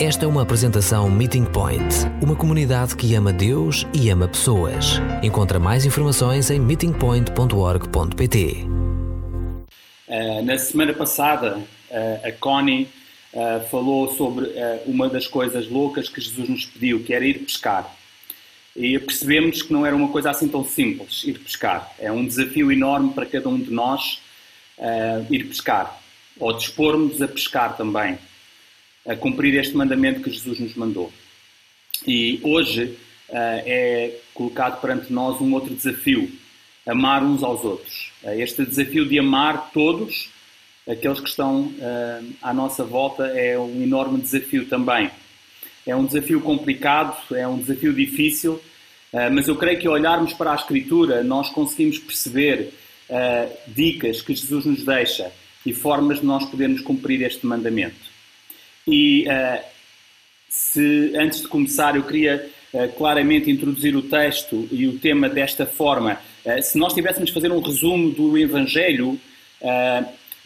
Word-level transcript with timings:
Esta 0.00 0.26
é 0.26 0.28
uma 0.28 0.42
apresentação 0.42 1.10
Meeting 1.10 1.44
Point, 1.44 1.82
uma 2.22 2.36
comunidade 2.36 2.94
que 2.94 3.16
ama 3.16 3.32
Deus 3.32 3.84
e 3.92 4.08
ama 4.10 4.28
pessoas. 4.28 5.00
Encontra 5.24 5.58
mais 5.58 5.84
informações 5.84 6.52
em 6.52 6.60
meetingpoint.org.pt. 6.60 8.64
Uh, 10.06 10.42
na 10.44 10.56
semana 10.56 10.94
passada, 10.94 11.56
uh, 11.56 11.64
a 12.24 12.30
Connie 12.30 12.88
uh, 13.34 13.68
falou 13.68 14.14
sobre 14.14 14.52
uma 14.86 15.08
das 15.08 15.26
coisas 15.26 15.68
loucas 15.68 16.08
que 16.08 16.20
Jesus 16.20 16.48
nos 16.48 16.64
pediu, 16.64 17.02
que 17.02 17.12
era 17.12 17.26
ir 17.26 17.40
pescar. 17.40 17.92
E 18.76 18.96
percebemos 19.00 19.62
que 19.62 19.72
não 19.72 19.84
era 19.84 19.96
uma 19.96 20.10
coisa 20.10 20.30
assim 20.30 20.46
tão 20.46 20.64
simples, 20.64 21.24
ir 21.24 21.40
pescar. 21.40 21.92
É 21.98 22.12
um 22.12 22.24
desafio 22.24 22.70
enorme 22.70 23.12
para 23.12 23.26
cada 23.26 23.48
um 23.48 23.58
de 23.58 23.72
nós 23.72 24.22
ir 25.28 25.48
pescar, 25.48 26.00
ou 26.38 26.52
dispormos 26.52 27.20
a 27.20 27.26
pescar 27.26 27.76
também 27.76 28.16
a 29.08 29.16
cumprir 29.16 29.58
este 29.58 29.74
mandamento 29.74 30.20
que 30.20 30.30
Jesus 30.30 30.60
nos 30.60 30.74
mandou. 30.74 31.10
E 32.06 32.38
hoje 32.44 32.96
uh, 33.30 33.62
é 33.64 34.14
colocado 34.34 34.80
perante 34.80 35.12
nós 35.12 35.40
um 35.40 35.52
outro 35.54 35.74
desafio: 35.74 36.30
amar 36.86 37.24
uns 37.24 37.42
aos 37.42 37.64
outros. 37.64 38.12
Uh, 38.22 38.32
este 38.32 38.64
desafio 38.64 39.08
de 39.08 39.18
amar 39.18 39.70
todos, 39.72 40.28
aqueles 40.86 41.20
que 41.20 41.28
estão 41.28 41.62
uh, 41.62 42.32
à 42.42 42.52
nossa 42.52 42.84
volta, 42.84 43.26
é 43.26 43.58
um 43.58 43.82
enorme 43.82 44.20
desafio 44.20 44.66
também. 44.66 45.10
É 45.86 45.96
um 45.96 46.04
desafio 46.04 46.42
complicado, 46.42 47.16
é 47.34 47.48
um 47.48 47.56
desafio 47.56 47.94
difícil, 47.94 48.60
mas 49.32 49.48
eu 49.48 49.56
creio 49.56 49.78
que 49.78 49.88
olharmos 49.88 50.34
para 50.34 50.52
a 50.52 50.54
Escritura 50.54 51.24
nós 51.24 51.48
conseguimos 51.48 51.98
perceber 51.98 52.74
dicas 53.66 54.20
que 54.20 54.34
Jesus 54.34 54.66
nos 54.66 54.84
deixa 54.84 55.32
e 55.64 55.72
formas 55.72 56.20
de 56.20 56.26
nós 56.26 56.44
podermos 56.44 56.82
cumprir 56.82 57.22
este 57.22 57.46
mandamento. 57.46 58.17
E 58.90 59.26
uh, 59.28 59.62
se 60.48 61.12
antes 61.14 61.42
de 61.42 61.48
começar 61.48 61.94
eu 61.94 62.02
queria 62.02 62.48
uh, 62.72 62.88
claramente 62.96 63.50
introduzir 63.50 63.94
o 63.94 64.00
texto 64.00 64.66
e 64.72 64.86
o 64.86 64.98
tema 64.98 65.28
desta 65.28 65.66
forma, 65.66 66.18
uh, 66.44 66.62
se 66.62 66.78
nós 66.78 66.94
tivéssemos 66.94 67.28
de 67.28 67.34
fazer 67.34 67.52
um 67.52 67.60
resumo 67.60 68.10
do 68.10 68.36
Evangelho, 68.38 69.20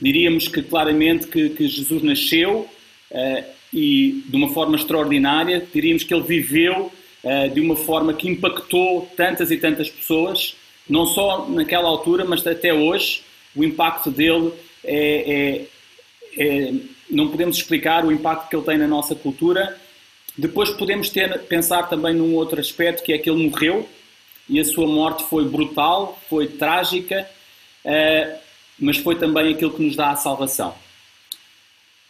diríamos 0.00 0.48
que 0.48 0.62
claramente 0.62 1.28
que, 1.28 1.50
que 1.50 1.68
Jesus 1.68 2.02
nasceu 2.02 2.66
e 3.72 4.24
de 4.26 4.34
uma 4.34 4.48
forma 4.48 4.74
extraordinária, 4.74 5.64
diríamos 5.72 6.02
que 6.02 6.14
ele 6.14 6.22
viveu 6.22 6.90
de 7.52 7.60
uma 7.60 7.76
forma 7.76 8.14
que 8.14 8.26
impactou 8.26 9.06
tantas 9.14 9.50
e 9.50 9.58
tantas 9.58 9.90
pessoas, 9.90 10.56
não 10.88 11.04
só 11.04 11.46
naquela 11.46 11.88
altura, 11.88 12.24
mas 12.24 12.44
até 12.46 12.72
hoje. 12.72 13.22
O 13.54 13.62
impacto 13.62 14.10
dele 14.10 14.50
é, 14.82 15.66
é, 16.38 16.42
é 16.42 16.72
não 17.12 17.28
podemos 17.28 17.56
explicar 17.56 18.04
o 18.04 18.10
impacto 18.10 18.48
que 18.48 18.56
ele 18.56 18.64
tem 18.64 18.78
na 18.78 18.88
nossa 18.88 19.14
cultura. 19.14 19.78
Depois 20.36 20.70
podemos 20.70 21.10
ter, 21.10 21.38
pensar 21.42 21.84
também 21.84 22.14
num 22.14 22.34
outro 22.34 22.58
aspecto, 22.58 23.02
que 23.02 23.12
é 23.12 23.18
que 23.18 23.28
ele 23.28 23.48
morreu 23.48 23.88
e 24.48 24.58
a 24.58 24.64
sua 24.64 24.86
morte 24.86 25.24
foi 25.24 25.44
brutal, 25.44 26.18
foi 26.28 26.46
trágica, 26.46 27.28
uh, 27.84 28.38
mas 28.78 28.96
foi 28.96 29.16
também 29.16 29.52
aquilo 29.52 29.72
que 29.72 29.82
nos 29.82 29.94
dá 29.94 30.10
a 30.10 30.16
salvação. 30.16 30.74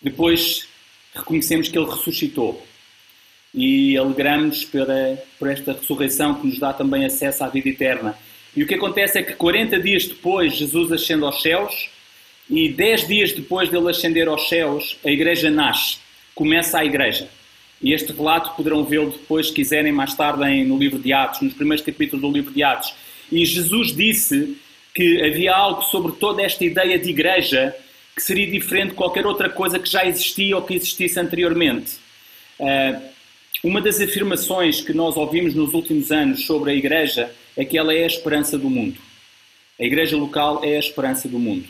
Depois 0.00 0.68
reconhecemos 1.14 1.68
que 1.68 1.76
ele 1.76 1.90
ressuscitou 1.90 2.64
e 3.52 3.96
alegramos 3.98 4.64
pela, 4.64 5.18
por 5.38 5.48
esta 5.48 5.72
ressurreição 5.72 6.34
que 6.34 6.46
nos 6.46 6.58
dá 6.58 6.72
também 6.72 7.04
acesso 7.04 7.44
à 7.44 7.48
vida 7.48 7.68
eterna. 7.68 8.16
E 8.56 8.62
o 8.62 8.66
que 8.66 8.74
acontece 8.74 9.18
é 9.18 9.22
que 9.22 9.34
40 9.34 9.80
dias 9.80 10.06
depois 10.06 10.54
Jesus 10.54 10.92
ascende 10.92 11.24
aos 11.24 11.42
céus 11.42 11.90
e 12.52 12.68
dez 12.68 13.06
dias 13.08 13.32
depois 13.32 13.70
dele 13.70 13.88
ascender 13.88 14.28
aos 14.28 14.46
céus, 14.46 14.98
a 15.02 15.10
igreja 15.10 15.50
nasce, 15.50 15.96
começa 16.34 16.78
a 16.78 16.84
igreja. 16.84 17.26
E 17.80 17.94
este 17.94 18.12
relato 18.12 18.54
poderão 18.54 18.84
vê-lo 18.84 19.10
depois, 19.10 19.46
se 19.46 19.54
quiserem, 19.54 19.90
mais 19.90 20.14
tarde 20.14 20.62
no 20.62 20.76
livro 20.76 20.98
de 20.98 21.14
Atos, 21.14 21.40
nos 21.40 21.54
primeiros 21.54 21.82
capítulos 21.82 22.20
do 22.20 22.30
livro 22.30 22.52
de 22.52 22.62
Atos. 22.62 22.92
E 23.32 23.42
Jesus 23.46 23.96
disse 23.96 24.54
que 24.94 25.22
havia 25.22 25.54
algo 25.54 25.80
sobre 25.80 26.12
toda 26.12 26.42
esta 26.42 26.62
ideia 26.62 26.98
de 26.98 27.08
igreja 27.08 27.74
que 28.14 28.22
seria 28.22 28.46
diferente 28.46 28.90
de 28.90 28.96
qualquer 28.96 29.26
outra 29.26 29.48
coisa 29.48 29.78
que 29.78 29.88
já 29.88 30.04
existia 30.04 30.54
ou 30.54 30.62
que 30.62 30.74
existisse 30.74 31.18
anteriormente. 31.18 31.92
Uh, 32.60 33.02
uma 33.64 33.80
das 33.80 33.98
afirmações 33.98 34.82
que 34.82 34.92
nós 34.92 35.16
ouvimos 35.16 35.54
nos 35.54 35.72
últimos 35.72 36.12
anos 36.12 36.44
sobre 36.44 36.72
a 36.72 36.74
igreja 36.74 37.34
é 37.56 37.64
que 37.64 37.78
ela 37.78 37.94
é 37.94 38.04
a 38.04 38.06
esperança 38.06 38.58
do 38.58 38.68
mundo. 38.68 38.98
A 39.80 39.84
igreja 39.84 40.18
local 40.18 40.60
é 40.62 40.76
a 40.76 40.78
esperança 40.78 41.26
do 41.26 41.38
mundo. 41.38 41.66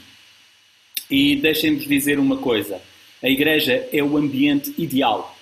E 1.13 1.37
deixem-vos 1.37 1.87
dizer 1.87 2.19
uma 2.19 2.39
coisa: 2.39 2.81
a 3.23 3.29
igreja 3.29 3.87
é 3.93 4.03
o 4.03 4.17
ambiente 4.17 4.73
ideal 4.79 5.37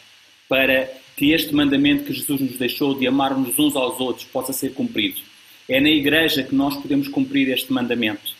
para 0.48 0.90
que 1.16 1.30
este 1.30 1.54
mandamento 1.54 2.02
que 2.02 2.12
Jesus 2.12 2.40
nos 2.40 2.56
deixou 2.58 2.98
de 2.98 3.06
amarmos 3.06 3.56
uns 3.56 3.76
aos 3.76 4.00
outros 4.00 4.24
possa 4.24 4.52
ser 4.52 4.74
cumprido. 4.74 5.20
É 5.68 5.80
na 5.80 5.88
igreja 5.88 6.42
que 6.42 6.56
nós 6.56 6.76
podemos 6.76 7.06
cumprir 7.06 7.48
este 7.50 7.72
mandamento. 7.72 8.34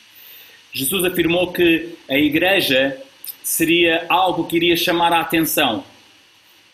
Jesus 0.73 1.05
afirmou 1.05 1.53
que 1.53 1.91
a 2.09 2.19
igreja 2.19 3.01
seria 3.45 4.07
algo 4.09 4.49
que 4.49 4.57
iria 4.57 4.77
chamar 4.77 5.13
a 5.13 5.21
atenção. 5.21 5.85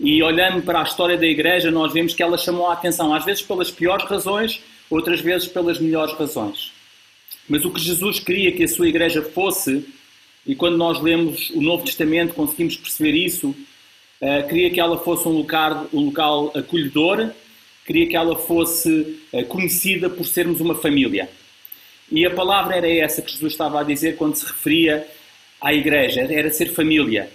E 0.01 0.23
olhando 0.23 0.63
para 0.63 0.81
a 0.81 0.85
história 0.85 1.19
da 1.19 1.27
igreja, 1.27 1.71
nós 1.71 1.93
vemos 1.93 2.15
que 2.15 2.23
ela 2.23 2.39
chamou 2.39 2.71
a 2.71 2.73
atenção, 2.73 3.13
às 3.13 3.27
vezes 3.27 3.43
pelas 3.43 3.71
piores 3.71 4.07
razões, 4.07 4.63
outras 4.89 5.21
vezes 5.21 5.49
pelas 5.49 5.79
melhores 5.79 6.15
razões. 6.15 6.73
Mas 7.47 7.63
o 7.67 7.71
que 7.71 7.81
Jesus 7.81 8.21
queria 8.21 8.53
que 8.53 8.65
a 8.65 8.69
sua 8.69 8.89
igreja 8.89 9.21
fosse 9.21 9.85
e 10.47 10.55
quando 10.55 10.77
nós 10.77 11.01
lemos 11.03 11.51
o 11.51 11.61
Novo 11.61 11.85
Testamento 11.85 12.35
conseguimos 12.35 12.77
perceber 12.77 13.13
isso. 13.13 13.49
Uh, 14.21 14.49
queria 14.49 14.71
que 14.71 14.81
ela 14.81 14.97
fosse 14.99 15.27
um 15.29 15.33
local, 15.33 15.89
um 15.93 16.07
local 16.07 16.53
acolhedor, 16.55 17.31
queria 17.85 18.07
que 18.07 18.17
ela 18.17 18.37
fosse 18.37 19.19
uh, 19.33 19.45
conhecida 19.47 20.09
por 20.09 20.25
sermos 20.25 20.61
uma 20.61 20.75
família. 20.75 21.29
E 22.11 22.25
a 22.25 22.31
palavra 22.31 22.77
era 22.77 22.89
essa 22.89 23.21
que 23.21 23.33
Jesus 23.33 23.53
estava 23.53 23.81
a 23.81 23.83
dizer 23.83 24.17
quando 24.17 24.37
se 24.37 24.47
referia 24.47 25.07
à 25.61 25.75
igreja, 25.75 26.21
era 26.21 26.51
ser 26.51 26.73
família. 26.73 27.29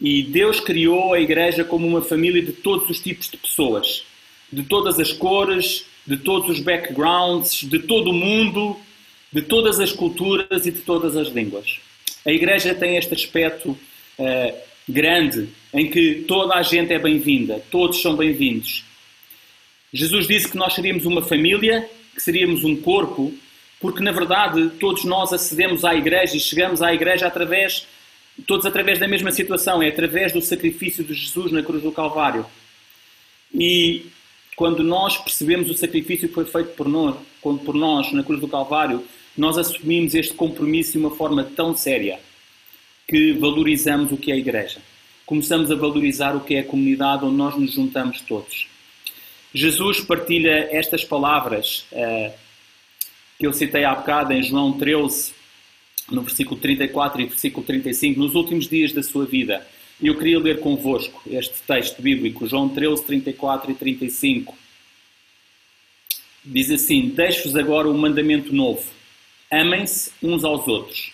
E 0.00 0.22
Deus 0.22 0.58
criou 0.58 1.12
a 1.12 1.20
igreja 1.20 1.62
como 1.64 1.86
uma 1.86 2.02
família 2.02 2.42
de 2.42 2.52
todos 2.52 2.88
os 2.88 2.98
tipos 2.98 3.28
de 3.30 3.36
pessoas, 3.36 4.04
de 4.50 4.62
todas 4.62 4.98
as 4.98 5.12
cores, 5.12 5.84
de 6.06 6.16
todos 6.16 6.48
os 6.48 6.60
backgrounds, 6.60 7.68
de 7.68 7.78
todo 7.80 8.10
o 8.10 8.14
mundo, 8.14 8.76
de 9.32 9.42
todas 9.42 9.78
as 9.78 9.92
culturas 9.92 10.66
e 10.66 10.70
de 10.70 10.80
todas 10.80 11.16
as 11.16 11.28
línguas. 11.28 11.80
A 12.26 12.32
Igreja 12.32 12.74
tem 12.74 12.96
este 12.96 13.14
aspecto 13.14 13.70
uh, 13.70 14.58
grande 14.88 15.48
em 15.72 15.88
que 15.88 16.24
toda 16.26 16.56
a 16.56 16.62
gente 16.62 16.92
é 16.92 16.98
bem-vinda, 16.98 17.62
todos 17.70 18.02
são 18.02 18.16
bem-vindos. 18.16 18.84
Jesus 19.92 20.26
disse 20.26 20.48
que 20.50 20.56
nós 20.56 20.74
seríamos 20.74 21.06
uma 21.06 21.22
família, 21.22 21.88
que 22.12 22.20
seríamos 22.20 22.64
um 22.64 22.74
corpo, 22.74 23.32
porque 23.80 24.02
na 24.02 24.10
verdade 24.10 24.70
todos 24.80 25.04
nós 25.04 25.32
acedemos 25.32 25.84
à 25.84 25.94
Igreja 25.94 26.36
e 26.36 26.40
chegamos 26.40 26.82
à 26.82 26.92
Igreja 26.92 27.28
através, 27.28 27.86
todos 28.44 28.66
através 28.66 28.98
da 28.98 29.06
mesma 29.06 29.30
situação, 29.30 29.80
é 29.80 29.86
através 29.86 30.32
do 30.32 30.42
sacrifício 30.42 31.04
de 31.04 31.14
Jesus 31.14 31.52
na 31.52 31.62
cruz 31.62 31.80
do 31.80 31.92
Calvário. 31.92 32.44
E 33.54 34.04
quando 34.56 34.82
nós 34.82 35.16
percebemos 35.16 35.70
o 35.70 35.74
sacrifício 35.74 36.26
que 36.26 36.34
foi 36.34 36.44
feito 36.44 36.70
por 36.70 36.88
nós, 36.88 37.14
por 37.40 37.74
nós 37.74 38.12
na 38.12 38.24
cruz 38.24 38.40
do 38.40 38.48
Calvário, 38.48 39.06
nós 39.36 39.58
assumimos 39.58 40.14
este 40.14 40.32
compromisso 40.32 40.92
de 40.92 40.98
uma 40.98 41.14
forma 41.14 41.44
tão 41.44 41.76
séria 41.76 42.18
que 43.06 43.32
valorizamos 43.32 44.10
o 44.10 44.16
que 44.16 44.32
é 44.32 44.34
a 44.34 44.38
Igreja. 44.38 44.80
Começamos 45.26 45.70
a 45.70 45.74
valorizar 45.74 46.34
o 46.34 46.40
que 46.40 46.54
é 46.54 46.60
a 46.60 46.64
comunidade 46.64 47.24
onde 47.24 47.36
nós 47.36 47.56
nos 47.56 47.72
juntamos 47.72 48.20
todos. 48.20 48.66
Jesus 49.52 50.00
partilha 50.00 50.68
estas 50.70 51.04
palavras 51.04 51.86
uh, 51.92 52.32
que 53.38 53.46
eu 53.46 53.52
citei 53.52 53.84
há 53.84 53.94
bocado 53.94 54.32
em 54.32 54.42
João 54.42 54.72
13, 54.72 55.34
no 56.10 56.22
versículo 56.22 56.60
34 56.60 57.20
e 57.20 57.26
versículo 57.26 57.66
35, 57.66 58.18
nos 58.18 58.34
últimos 58.34 58.68
dias 58.68 58.92
da 58.92 59.02
sua 59.02 59.26
vida. 59.26 59.66
Eu 60.02 60.16
queria 60.16 60.38
ler 60.38 60.60
convosco 60.60 61.22
este 61.26 61.62
texto 61.66 62.02
bíblico, 62.02 62.46
João 62.46 62.68
13, 62.68 63.04
34 63.04 63.70
e 63.70 63.74
35. 63.74 64.56
Diz 66.44 66.70
assim: 66.70 67.08
Deixo-vos 67.08 67.56
agora 67.56 67.88
um 67.88 67.96
mandamento 67.96 68.54
novo 68.54 68.95
Amem-se 69.56 70.12
uns 70.22 70.44
aos 70.44 70.68
outros. 70.68 71.12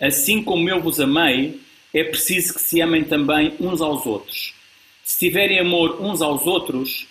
Assim 0.00 0.42
como 0.42 0.68
eu 0.68 0.80
vos 0.80 1.00
amei, 1.00 1.60
é 1.92 2.04
preciso 2.04 2.54
que 2.54 2.60
se 2.60 2.80
amem 2.80 3.02
também 3.02 3.54
uns 3.58 3.80
aos 3.80 4.06
outros. 4.06 4.54
Se 5.02 5.18
tiverem 5.18 5.58
amor 5.58 6.00
uns 6.00 6.22
aos 6.22 6.46
outros, 6.46 7.08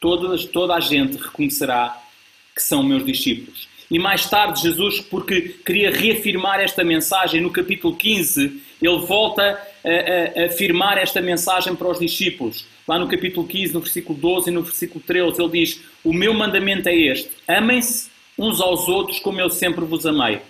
toda, 0.00 0.36
toda 0.48 0.74
a 0.74 0.80
gente 0.80 1.18
reconhecerá 1.18 2.02
que 2.54 2.62
são 2.62 2.82
meus 2.82 3.04
discípulos. 3.04 3.68
E 3.90 3.98
mais 3.98 4.28
tarde, 4.28 4.62
Jesus, 4.62 5.00
porque 5.00 5.56
queria 5.64 5.90
reafirmar 5.90 6.58
esta 6.58 6.82
mensagem, 6.82 7.42
no 7.42 7.50
capítulo 7.50 7.94
15, 7.94 8.62
ele 8.80 8.98
volta 9.06 9.42
a, 9.42 9.88
a, 9.88 10.42
a, 10.42 10.46
afirmar 10.46 10.96
esta 10.96 11.20
mensagem 11.20 11.76
para 11.76 11.88
os 11.88 11.98
discípulos. 11.98 12.66
Lá 12.88 12.98
no 12.98 13.06
capítulo 13.08 13.46
15, 13.46 13.74
no 13.74 13.80
versículo 13.80 14.18
12 14.18 14.48
e 14.48 14.52
no 14.52 14.62
versículo 14.62 15.04
13, 15.06 15.40
ele 15.40 15.50
diz: 15.50 15.80
O 16.02 16.14
meu 16.14 16.32
mandamento 16.32 16.88
é 16.88 16.96
este: 16.96 17.30
amem-se 17.46 18.15
uns 18.38 18.60
aos 18.60 18.88
outros 18.88 19.18
como 19.18 19.40
eu 19.40 19.50
sempre 19.50 19.84
vos 19.84 20.06
amei. 20.06 20.40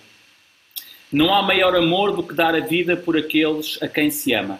Não 1.11 1.33
há 1.33 1.41
maior 1.41 1.75
amor 1.75 2.15
do 2.15 2.23
que 2.23 2.33
dar 2.33 2.53
a 2.53 2.59
vida 2.59 2.97
por 2.97 3.17
aqueles 3.17 3.81
a 3.81 3.87
quem 3.87 4.09
se 4.09 4.33
ama. 4.33 4.59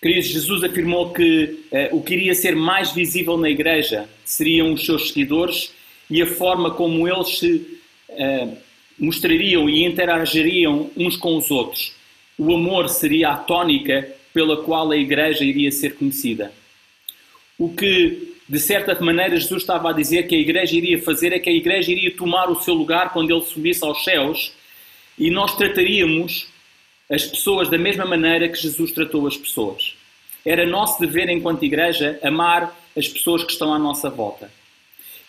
Queridos, 0.00 0.26
Jesus 0.30 0.64
afirmou 0.64 1.12
que 1.12 1.60
uh, 1.70 1.96
o 1.96 2.02
que 2.02 2.14
iria 2.14 2.34
ser 2.34 2.56
mais 2.56 2.90
visível 2.90 3.36
na 3.36 3.48
igreja 3.48 4.08
seriam 4.24 4.72
os 4.72 4.84
seus 4.84 5.08
seguidores 5.08 5.72
e 6.10 6.20
a 6.20 6.26
forma 6.26 6.72
como 6.72 7.06
eles 7.06 7.38
se 7.38 7.80
uh, 8.08 8.56
mostrariam 8.98 9.70
e 9.70 9.84
interagiriam 9.84 10.90
uns 10.96 11.16
com 11.16 11.36
os 11.36 11.50
outros. 11.50 11.94
O 12.36 12.52
amor 12.54 12.88
seria 12.88 13.30
a 13.30 13.36
tónica 13.36 14.12
pela 14.32 14.62
qual 14.64 14.90
a 14.90 14.96
igreja 14.96 15.44
iria 15.44 15.70
ser 15.70 15.94
conhecida. 15.94 16.52
O 17.58 17.72
que, 17.72 18.34
de 18.48 18.58
certa 18.58 18.98
maneira, 19.00 19.38
Jesus 19.38 19.62
estava 19.62 19.90
a 19.90 19.92
dizer 19.92 20.24
que 20.24 20.34
a 20.34 20.38
igreja 20.38 20.76
iria 20.76 21.02
fazer 21.02 21.32
é 21.32 21.38
que 21.38 21.50
a 21.50 21.52
igreja 21.52 21.92
iria 21.92 22.16
tomar 22.16 22.50
o 22.50 22.60
seu 22.60 22.74
lugar 22.74 23.12
quando 23.12 23.30
ele 23.30 23.44
subisse 23.44 23.84
aos 23.84 24.02
céus 24.04 24.52
e 25.18 25.30
nós 25.30 25.54
trataríamos 25.56 26.48
as 27.10 27.24
pessoas 27.24 27.68
da 27.68 27.76
mesma 27.76 28.04
maneira 28.04 28.48
que 28.48 28.58
Jesus 28.58 28.92
tratou 28.92 29.26
as 29.26 29.36
pessoas. 29.36 29.94
Era 30.44 30.66
nosso 30.66 31.00
dever, 31.00 31.28
enquanto 31.28 31.64
igreja, 31.64 32.18
amar 32.22 32.74
as 32.96 33.06
pessoas 33.06 33.44
que 33.44 33.52
estão 33.52 33.72
à 33.72 33.78
nossa 33.78 34.10
volta. 34.10 34.50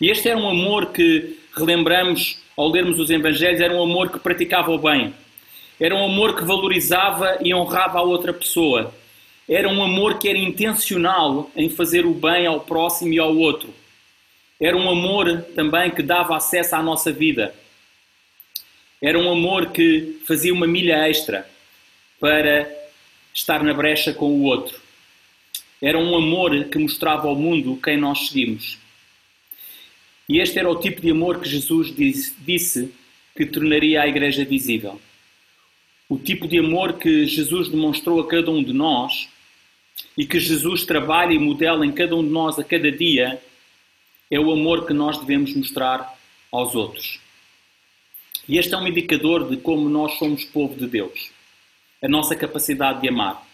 E 0.00 0.10
este 0.10 0.28
era 0.28 0.38
um 0.38 0.48
amor 0.48 0.86
que, 0.86 1.38
relembramos 1.54 2.38
ao 2.56 2.68
lermos 2.68 2.98
os 2.98 3.10
Evangelhos, 3.10 3.60
era 3.60 3.74
um 3.74 3.82
amor 3.82 4.10
que 4.10 4.18
praticava 4.18 4.72
o 4.72 4.78
bem. 4.78 5.14
Era 5.78 5.94
um 5.94 6.04
amor 6.04 6.36
que 6.36 6.44
valorizava 6.44 7.38
e 7.42 7.54
honrava 7.54 7.98
a 7.98 8.02
outra 8.02 8.32
pessoa. 8.32 8.94
Era 9.48 9.68
um 9.68 9.82
amor 9.82 10.18
que 10.18 10.28
era 10.28 10.38
intencional 10.38 11.50
em 11.54 11.68
fazer 11.68 12.06
o 12.06 12.14
bem 12.14 12.46
ao 12.46 12.60
próximo 12.60 13.12
e 13.12 13.18
ao 13.18 13.36
outro. 13.36 13.74
Era 14.58 14.76
um 14.76 14.88
amor 14.88 15.42
também 15.54 15.90
que 15.90 16.02
dava 16.02 16.36
acesso 16.36 16.76
à 16.76 16.82
nossa 16.82 17.12
vida. 17.12 17.54
Era 19.02 19.18
um 19.18 19.30
amor 19.30 19.70
que 19.70 20.18
fazia 20.26 20.52
uma 20.52 20.66
milha 20.66 21.06
extra 21.08 21.46
para 22.18 22.66
estar 23.34 23.62
na 23.62 23.74
brecha 23.74 24.14
com 24.14 24.26
o 24.26 24.44
outro. 24.44 24.80
Era 25.82 25.98
um 25.98 26.16
amor 26.16 26.64
que 26.64 26.78
mostrava 26.78 27.28
ao 27.28 27.36
mundo 27.36 27.78
quem 27.82 27.98
nós 27.98 28.28
seguimos. 28.28 28.78
E 30.26 30.38
este 30.38 30.58
era 30.58 30.70
o 30.70 30.80
tipo 30.80 31.02
de 31.02 31.10
amor 31.10 31.38
que 31.40 31.48
Jesus 31.48 31.94
disse, 31.94 32.94
que 33.36 33.44
tornaria 33.44 34.00
a 34.00 34.08
igreja 34.08 34.42
visível. 34.42 34.98
O 36.08 36.16
tipo 36.16 36.48
de 36.48 36.58
amor 36.58 36.94
que 36.94 37.26
Jesus 37.26 37.68
demonstrou 37.68 38.20
a 38.20 38.26
cada 38.26 38.50
um 38.50 38.62
de 38.62 38.72
nós 38.72 39.28
e 40.16 40.24
que 40.26 40.38
Jesus 40.38 40.84
trabalha 40.84 41.32
e 41.32 41.38
modela 41.38 41.84
em 41.84 41.92
cada 41.92 42.14
um 42.14 42.22
de 42.22 42.30
nós 42.30 42.58
a 42.58 42.64
cada 42.64 42.90
dia 42.90 43.40
é 44.30 44.38
o 44.38 44.52
amor 44.52 44.86
que 44.86 44.92
nós 44.92 45.18
devemos 45.18 45.54
mostrar 45.54 46.18
aos 46.50 46.74
outros. 46.74 47.20
E 48.48 48.58
este 48.58 48.74
é 48.74 48.76
um 48.76 48.86
indicador 48.86 49.48
de 49.48 49.56
como 49.56 49.88
nós 49.88 50.18
somos 50.18 50.44
povo 50.44 50.74
de 50.76 50.86
Deus 50.86 51.30
a 52.02 52.08
nossa 52.08 52.36
capacidade 52.36 53.00
de 53.00 53.08
amar. 53.08 53.46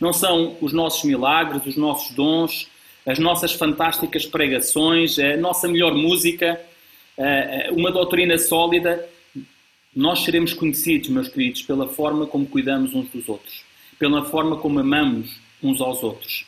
Não 0.00 0.12
são 0.12 0.56
os 0.60 0.72
nossos 0.72 1.02
milagres, 1.04 1.66
os 1.66 1.76
nossos 1.76 2.14
dons, 2.14 2.68
as 3.04 3.18
nossas 3.18 3.52
fantásticas 3.52 4.24
pregações, 4.24 5.18
a 5.18 5.36
nossa 5.36 5.66
melhor 5.66 5.92
música, 5.92 6.60
uma 7.72 7.90
doutrina 7.90 8.38
sólida. 8.38 9.08
Nós 9.94 10.20
seremos 10.20 10.52
conhecidos, 10.52 11.08
meus 11.08 11.28
queridos, 11.28 11.62
pela 11.62 11.88
forma 11.88 12.26
como 12.26 12.46
cuidamos 12.46 12.94
uns 12.94 13.08
dos 13.08 13.28
outros, 13.28 13.64
pela 13.98 14.24
forma 14.24 14.56
como 14.56 14.78
amamos 14.78 15.43
uns 15.64 15.80
aos 15.80 16.02
outros. 16.02 16.44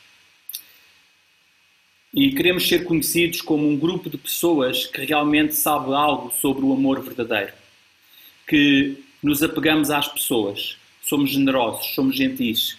E 2.13 2.31
queremos 2.31 2.67
ser 2.67 2.83
conhecidos 2.83 3.41
como 3.41 3.67
um 3.67 3.77
grupo 3.77 4.09
de 4.09 4.17
pessoas 4.17 4.85
que 4.85 5.05
realmente 5.05 5.55
sabe 5.55 5.93
algo 5.93 6.31
sobre 6.31 6.63
o 6.63 6.73
amor 6.73 7.01
verdadeiro, 7.01 7.53
que 8.47 9.03
nos 9.21 9.43
apegamos 9.43 9.89
às 9.89 10.07
pessoas, 10.07 10.77
somos 11.01 11.31
generosos, 11.31 11.93
somos 11.93 12.15
gentis. 12.15 12.77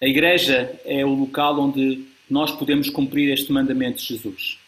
A 0.00 0.06
igreja 0.06 0.80
é 0.84 1.04
o 1.04 1.14
local 1.14 1.60
onde 1.60 2.04
nós 2.28 2.50
podemos 2.50 2.88
cumprir 2.88 3.32
este 3.32 3.52
mandamento 3.52 4.00
de 4.02 4.08
Jesus. 4.08 4.58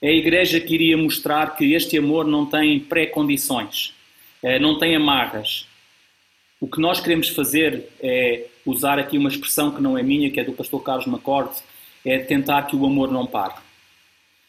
É 0.00 0.08
a 0.08 0.12
igreja 0.12 0.60
que 0.60 0.74
iria 0.74 0.96
mostrar 0.96 1.56
que 1.56 1.74
este 1.74 1.96
amor 1.96 2.26
não 2.26 2.44
tem 2.44 2.80
pré-condições, 2.80 3.94
eh, 4.42 4.58
não 4.58 4.76
tem 4.78 4.96
amarras. 4.96 5.66
O 6.62 6.68
que 6.68 6.80
nós 6.80 7.00
queremos 7.00 7.28
fazer 7.28 7.88
é 8.00 8.46
usar 8.64 8.96
aqui 8.96 9.18
uma 9.18 9.28
expressão 9.28 9.72
que 9.72 9.82
não 9.82 9.98
é 9.98 10.02
minha, 10.04 10.30
que 10.30 10.38
é 10.38 10.44
do 10.44 10.52
pastor 10.52 10.80
Carlos 10.80 11.06
Macorde, 11.06 11.56
é 12.04 12.20
tentar 12.20 12.68
que 12.68 12.76
o 12.76 12.86
amor 12.86 13.10
não 13.10 13.26
pare, 13.26 13.54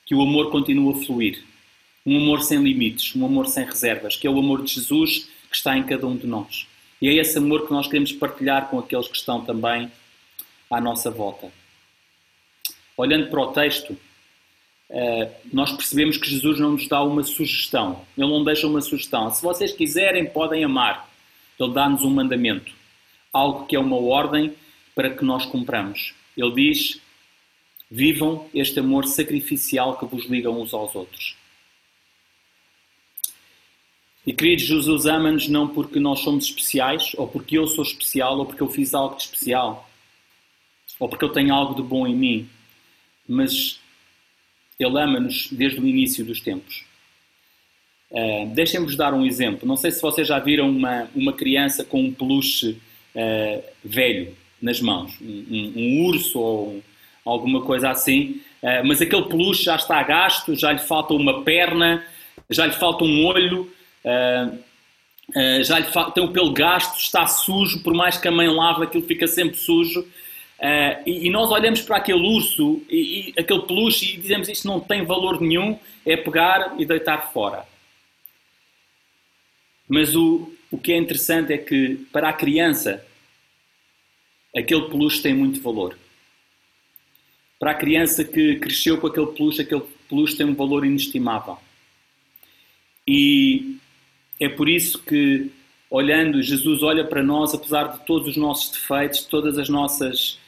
que 0.05 0.13
o 0.13 0.21
amor 0.21 0.51
continue 0.51 0.93
a 0.93 1.03
fluir. 1.03 1.43
Um 2.05 2.17
amor 2.17 2.43
sem 2.43 2.61
limites, 2.61 3.15
um 3.15 3.25
amor 3.25 3.47
sem 3.47 3.65
reservas, 3.65 4.15
que 4.15 4.27
é 4.27 4.29
o 4.29 4.37
amor 4.37 4.61
de 4.61 4.75
Jesus 4.75 5.27
que 5.49 5.55
está 5.55 5.75
em 5.75 5.81
cada 5.81 6.05
um 6.05 6.15
de 6.15 6.27
nós. 6.27 6.67
E 7.01 7.09
é 7.09 7.15
esse 7.15 7.35
amor 7.39 7.65
que 7.65 7.73
nós 7.73 7.87
queremos 7.87 8.11
partilhar 8.11 8.69
com 8.69 8.77
aqueles 8.77 9.07
que 9.07 9.17
estão 9.17 9.43
também 9.43 9.91
à 10.69 10.79
nossa 10.79 11.09
volta. 11.09 11.51
Olhando 12.95 13.27
para 13.31 13.41
o 13.41 13.53
texto, 13.53 13.97
eh, 14.87 15.31
nós 15.51 15.71
percebemos 15.71 16.17
que 16.17 16.29
Jesus 16.29 16.59
não 16.59 16.73
nos 16.73 16.87
dá 16.87 17.01
uma 17.01 17.23
sugestão. 17.23 18.05
Ele 18.15 18.27
não 18.27 18.43
deixa 18.43 18.67
uma 18.67 18.81
sugestão. 18.81 19.31
Se 19.31 19.41
vocês 19.41 19.73
quiserem, 19.73 20.27
podem 20.27 20.63
amar. 20.63 21.11
Ele 21.59 21.73
dá-nos 21.73 22.03
um 22.03 22.09
mandamento. 22.09 22.73
Algo 23.31 23.65
que 23.65 23.75
é 23.75 23.79
uma 23.79 23.97
ordem 23.97 24.53
para 24.95 25.09
que 25.09 25.23
nós 25.23 25.45
cumpramos. 25.45 26.13
Ele 26.37 26.51
diz: 26.53 27.01
Vivam 27.89 28.49
este 28.53 28.79
amor 28.79 29.05
sacrificial 29.05 29.97
que 29.97 30.05
vos 30.05 30.25
liga 30.25 30.49
uns 30.49 30.73
aos 30.73 30.95
outros. 30.95 31.35
E 34.25 34.31
queridos, 34.31 34.65
Jesus 34.65 35.05
ama-nos 35.05 35.49
não 35.49 35.67
porque 35.67 35.99
nós 35.99 36.21
somos 36.21 36.45
especiais, 36.45 37.13
ou 37.17 37.27
porque 37.27 37.57
eu 37.57 37.67
sou 37.67 37.83
especial, 37.83 38.39
ou 38.39 38.45
porque 38.45 38.63
eu 38.63 38.69
fiz 38.69 38.93
algo 38.93 39.17
de 39.17 39.23
especial, 39.23 39.89
ou 40.97 41.09
porque 41.09 41.25
eu 41.25 41.33
tenho 41.33 41.53
algo 41.53 41.75
de 41.75 41.81
bom 41.81 42.07
em 42.07 42.15
mim, 42.15 42.49
mas 43.27 43.79
Ele 44.79 44.97
ama-nos 44.97 45.51
desde 45.51 45.79
o 45.79 45.87
início 45.87 46.23
dos 46.23 46.39
tempos. 46.39 46.85
Uh, 48.13 48.45
Deixem-vos 48.53 48.95
dar 48.95 49.13
um 49.13 49.25
exemplo. 49.25 49.67
Não 49.67 49.75
sei 49.75 49.89
se 49.89 49.99
vocês 49.99 50.27
já 50.27 50.37
viram 50.37 50.69
uma, 50.69 51.09
uma 51.15 51.33
criança 51.33 51.83
com 51.83 51.99
um 51.99 52.13
peluche 52.13 52.77
uh, 53.15 53.63
velho 53.83 54.35
nas 54.61 54.79
mãos, 54.79 55.11
um, 55.19 55.25
um, 55.25 55.73
um 55.75 56.05
urso 56.05 56.39
ou 56.39 56.67
um, 56.69 56.81
alguma 57.25 57.61
coisa 57.61 57.89
assim, 57.89 58.39
uh, 58.61 58.85
mas 58.85 59.01
aquele 59.01 59.23
peluche 59.23 59.63
já 59.63 59.75
está 59.75 60.01
gasto, 60.03 60.55
já 60.55 60.71
lhe 60.71 60.79
falta 60.79 61.13
uma 61.15 61.43
perna, 61.43 62.05
já 62.49 62.67
lhe 62.67 62.73
falta 62.73 63.03
um 63.03 63.25
olho 63.25 63.69
já 65.63 65.79
lhe 65.79 65.85
tem 66.13 66.23
o 66.23 66.31
pelo 66.31 66.51
gasto, 66.51 66.99
está 66.99 67.25
sujo, 67.25 67.81
por 67.81 67.93
mais 67.93 68.17
que 68.17 68.27
a 68.27 68.31
mãe 68.31 68.47
lave, 68.47 68.83
aquilo 68.83 69.05
fica 69.05 69.25
sempre 69.25 69.55
sujo. 69.55 70.01
Uh, 70.01 71.01
e, 71.05 71.27
e, 71.27 71.29
nós 71.29 71.49
olhamos 71.51 71.81
para 71.81 71.97
aquele 71.97 72.21
urso 72.21 72.81
e, 72.89 73.31
e, 73.35 73.41
aquele 73.41 73.63
peluche 73.63 74.13
e 74.13 74.17
dizemos 74.17 74.47
isto 74.47 74.67
não 74.67 74.79
tem 74.79 75.03
valor 75.03 75.41
nenhum, 75.41 75.77
é 76.05 76.15
pegar 76.15 76.75
e 76.77 76.85
deitar 76.85 77.33
fora. 77.33 77.65
Mas 79.87 80.15
o, 80.15 80.51
o 80.71 80.77
que 80.77 80.91
é 80.91 80.97
interessante 80.97 81.53
é 81.53 81.57
que 81.57 81.95
para 82.11 82.29
a 82.29 82.33
criança 82.33 83.05
aquele 84.55 84.89
peluche 84.89 85.21
tem 85.21 85.33
muito 85.33 85.61
valor. 85.61 85.97
Para 87.59 87.71
a 87.71 87.75
criança 87.75 88.23
que 88.23 88.55
cresceu 88.57 88.97
com 88.97 89.07
aquele 89.07 89.27
peluche, 89.27 89.61
aquele 89.61 89.83
peluche 90.09 90.35
tem 90.35 90.45
um 90.45 90.55
valor 90.55 90.85
inestimável. 90.85 91.57
E 93.07 93.77
é 94.39 94.49
por 94.49 94.69
isso 94.69 95.01
que, 95.03 95.51
olhando, 95.89 96.41
Jesus 96.41 96.83
olha 96.83 97.05
para 97.05 97.23
nós, 97.23 97.53
apesar 97.53 97.85
de 97.85 98.05
todos 98.05 98.27
os 98.29 98.37
nossos 98.37 98.71
defeitos, 98.71 99.25
todas 99.25 99.57
as 99.57 99.69
nossas 99.69 100.39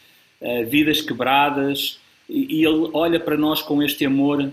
uh, 0.42 0.66
vidas 0.68 1.02
quebradas, 1.02 2.00
e, 2.30 2.62
e, 2.62 2.66
Ele 2.66 2.90
olha 2.94 3.20
para 3.20 3.38
nós 3.38 3.62
com 3.62 3.84
este 3.84 4.06
amor 4.06 4.42
uh, 4.42 4.52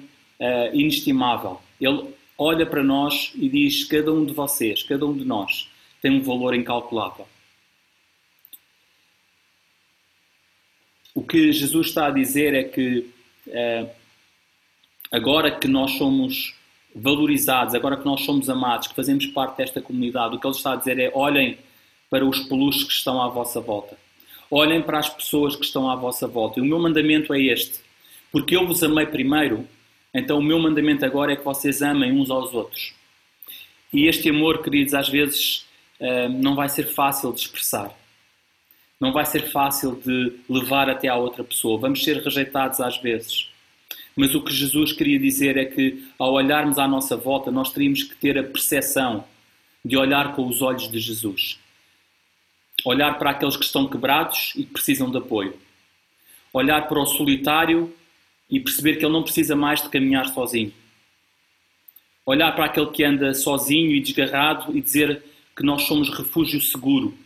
inestimável. 0.73 1.61
Ele 1.81 2.05
olha 2.43 2.67
para 2.67 2.83
nós 2.83 3.33
e 3.35 3.49
diz: 3.49 3.85
cada 3.85 4.13
um 4.13 4.25
de 4.25 4.33
vocês, 4.33 4.83
cada 4.83 5.07
um 5.07 5.17
de 5.17 5.25
nós, 5.25 5.69
tem 6.01 6.11
um 6.11 6.23
valor 6.23 6.55
incalculável. 6.55 7.27
O 11.15 11.23
que 11.23 11.53
Jesus 11.53 11.89
está 11.89 12.07
a 12.07 12.11
dizer 12.11 12.55
é 12.55 12.65
que 12.65 13.11
uh, 13.47 13.91
agora 15.11 15.51
que 15.51 15.69
nós 15.69 15.93
somos 15.93 16.55
valorizados, 16.95 17.75
agora 17.75 17.97
que 17.97 18.05
nós 18.05 18.23
somos 18.23 18.49
amados, 18.49 18.89
que 18.89 18.95
fazemos 18.95 19.27
parte 19.27 19.59
desta 19.59 19.81
comunidade, 19.81 20.37
o 20.37 20.41
que 20.41 20.47
ele 20.47 20.57
está 20.57 20.73
a 20.73 20.77
dizer 20.77 20.99
é: 20.99 21.11
olhem 21.15 21.59
para 22.11 22.25
os 22.27 22.41
peluches 22.41 22.85
que 22.85 22.93
estão 22.93 23.23
à 23.23 23.29
vossa 23.29 23.61
volta. 23.61 23.97
Olhem 24.51 24.83
para 24.83 24.99
as 24.99 25.09
pessoas 25.09 25.57
que 25.57 25.65
estão 25.65 25.91
à 25.91 25.97
vossa 25.97 26.27
volta. 26.27 26.59
E 26.59 26.63
o 26.63 26.67
meu 26.67 26.79
mandamento 26.79 27.33
é 27.33 27.41
este: 27.41 27.81
porque 28.31 28.57
eu 28.57 28.67
vos 28.67 28.83
amei 28.83 29.07
primeiro, 29.07 29.67
então 30.14 30.38
o 30.38 30.42
meu 30.42 30.59
mandamento 30.59 31.04
agora 31.04 31.33
é 31.33 31.37
que 31.37 31.45
vocês 31.45 31.83
amem 31.83 32.12
uns 32.12 32.31
aos 32.31 32.52
outros. 32.52 32.95
E 33.92 34.07
este 34.07 34.31
amor, 34.31 34.62
queridos, 34.62 34.95
às 34.95 35.09
vezes 35.09 35.66
eh, 36.00 36.28
não 36.28 36.54
vai 36.54 36.69
ser 36.69 36.85
fácil 36.85 37.33
de 37.33 37.40
expressar. 37.40 37.90
Não 39.00 39.12
vai 39.12 39.25
ser 39.25 39.50
fácil 39.50 40.00
de 40.04 40.38
levar 40.49 40.88
até 40.88 41.09
à 41.09 41.16
outra 41.16 41.42
pessoa. 41.42 41.78
Vamos 41.78 42.04
ser 42.04 42.23
rejeitados 42.23 42.81
às 42.81 42.99
vezes. 42.99 43.50
Mas 44.14 44.35
o 44.35 44.42
que 44.42 44.52
Jesus 44.52 44.92
queria 44.92 45.19
dizer 45.19 45.57
é 45.57 45.64
que, 45.64 46.07
ao 46.19 46.33
olharmos 46.35 46.78
à 46.78 46.87
nossa 46.87 47.16
volta, 47.16 47.50
nós 47.50 47.73
teríamos 47.73 48.02
que 48.02 48.14
ter 48.16 48.38
a 48.38 48.42
percepção 48.42 49.25
de 49.85 49.97
olhar 49.97 50.35
com 50.35 50.47
os 50.47 50.61
olhos 50.61 50.90
de 50.90 50.99
Jesus. 50.99 51.59
Olhar 52.85 53.19
para 53.19 53.31
aqueles 53.31 53.57
que 53.57 53.64
estão 53.64 53.88
quebrados 53.88 54.52
e 54.57 54.64
que 54.64 54.73
precisam 54.73 55.11
de 55.11 55.19
apoio. 55.19 55.59
Olhar 56.52 56.88
para 56.88 57.00
o 57.00 57.07
solitário 57.07 57.92
e 58.53 58.61
perceber 58.61 58.97
que 58.97 59.05
ele 59.07 59.15
não 59.15 59.23
precisa 59.23 59.57
mais 59.57 59.81
de 59.81 59.89
caminhar 59.89 60.27
sozinho. 60.27 60.75
Olhar 62.27 62.53
para 62.55 62.67
aquele 62.67 62.91
que 62.91 63.03
anda 63.03 63.33
sozinho 63.33 63.93
e 63.93 64.01
desgarrado 64.01 64.77
e 64.77 64.81
dizer 64.83 65.25
que 65.57 65.65
nós 65.65 65.85
somos 65.85 66.11
refúgio 66.11 66.61
seguro. 66.61 67.17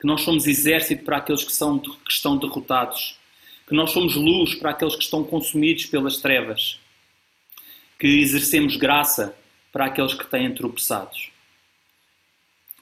Que 0.00 0.06
nós 0.06 0.20
somos 0.20 0.46
exército 0.46 1.04
para 1.04 1.16
aqueles 1.16 1.42
que, 1.42 1.50
são, 1.50 1.80
que 1.80 2.12
estão 2.12 2.36
derrotados. 2.36 3.18
Que 3.66 3.74
nós 3.74 3.90
somos 3.90 4.14
luz 4.14 4.54
para 4.54 4.70
aqueles 4.70 4.94
que 4.94 5.02
estão 5.02 5.24
consumidos 5.24 5.86
pelas 5.86 6.18
trevas. 6.18 6.78
Que 7.98 8.06
exercemos 8.06 8.76
graça 8.76 9.36
para 9.72 9.86
aqueles 9.86 10.14
que 10.14 10.26
têm 10.26 10.54
tropeçados. 10.54 11.30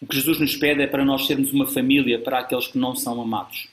O 0.02 0.06
que 0.06 0.16
Jesus 0.16 0.38
nos 0.38 0.54
pede 0.54 0.82
é 0.82 0.86
para 0.86 1.02
nós 1.02 1.26
sermos 1.26 1.50
uma 1.50 1.66
família 1.66 2.18
para 2.18 2.40
aqueles 2.40 2.66
que 2.66 2.76
não 2.76 2.94
são 2.94 3.22
amados, 3.22 3.68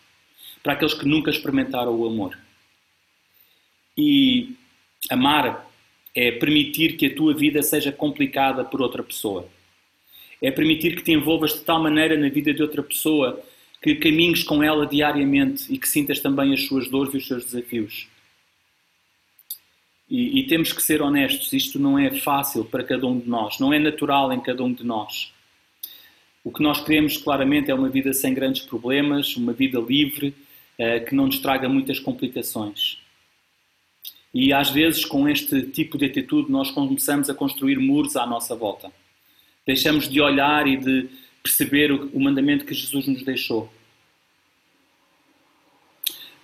para 0.63 0.73
aqueles 0.73 0.93
que 0.93 1.05
nunca 1.05 1.29
experimentaram 1.29 1.93
o 1.93 2.07
amor. 2.07 2.37
E 3.97 4.55
amar 5.09 5.69
é 6.15 6.31
permitir 6.31 6.97
que 6.97 7.07
a 7.07 7.15
tua 7.15 7.33
vida 7.33 7.61
seja 7.63 7.91
complicada 7.91 8.63
por 8.63 8.81
outra 8.81 9.03
pessoa. 9.03 9.47
É 10.41 10.51
permitir 10.51 10.95
que 10.95 11.03
te 11.03 11.11
envolvas 11.11 11.53
de 11.53 11.61
tal 11.61 11.81
maneira 11.81 12.17
na 12.17 12.29
vida 12.29 12.53
de 12.53 12.61
outra 12.61 12.81
pessoa 12.81 13.41
que 13.81 13.95
caminhes 13.95 14.43
com 14.43 14.61
ela 14.61 14.85
diariamente 14.85 15.65
e 15.73 15.77
que 15.77 15.87
sintas 15.87 16.19
também 16.19 16.53
as 16.53 16.65
suas 16.65 16.87
dores 16.87 17.13
e 17.13 17.17
os 17.17 17.27
seus 17.27 17.45
desafios. 17.45 18.07
E, 20.09 20.39
e, 20.39 20.47
temos 20.47 20.73
que 20.73 20.83
ser 20.83 21.01
honestos, 21.01 21.53
isto 21.53 21.79
não 21.79 21.97
é 21.97 22.11
fácil 22.11 22.65
para 22.65 22.83
cada 22.83 23.07
um 23.07 23.17
de 23.17 23.29
nós, 23.29 23.59
não 23.59 23.73
é 23.73 23.79
natural 23.79 24.31
em 24.33 24.41
cada 24.41 24.61
um 24.61 24.73
de 24.73 24.83
nós. 24.83 25.33
O 26.43 26.51
que 26.51 26.61
nós 26.61 26.83
queremos 26.83 27.17
claramente 27.17 27.71
é 27.71 27.73
uma 27.73 27.87
vida 27.87 28.11
sem 28.13 28.33
grandes 28.33 28.61
problemas, 28.63 29.37
uma 29.37 29.53
vida 29.53 29.79
livre, 29.79 30.35
uh, 30.77 31.05
que 31.05 31.15
não 31.15 31.27
nos 31.27 31.39
traga 31.39 31.69
muitas 31.69 31.97
complicações. 31.97 33.00
E 34.33 34.53
às 34.53 34.69
vezes, 34.69 35.03
com 35.03 35.27
este 35.27 35.61
tipo 35.63 35.97
de 35.97 36.05
atitude, 36.05 36.51
nós 36.51 36.71
começamos 36.71 37.29
a 37.29 37.33
construir 37.33 37.77
muros 37.77 38.15
à 38.15 38.25
nossa 38.25 38.55
volta. 38.55 38.91
Deixamos 39.65 40.07
de 40.07 40.21
olhar 40.21 40.65
e 40.67 40.77
de 40.77 41.09
perceber 41.43 41.91
o, 41.91 42.19
mandamento 42.19 42.65
que 42.65 42.73
Jesus 42.73 43.07
nos 43.07 43.23
deixou. 43.23 43.71